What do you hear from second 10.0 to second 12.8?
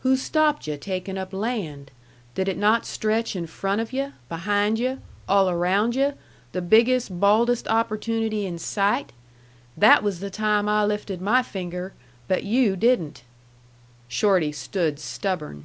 was the time I lifted my finger; but yu'